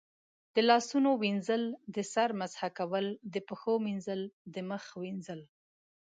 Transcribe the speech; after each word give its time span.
د 0.53 0.55
لاسونو 0.69 1.09
وینځل، 1.21 1.63
د 1.95 1.97
سر 2.13 2.29
مسح 2.39 2.61
کول، 2.77 3.05
د 3.33 3.35
پښو 3.47 3.73
مینځل، 3.85 4.21
د 4.53 4.55
مخ 4.69 4.83
وینځل 5.01 5.41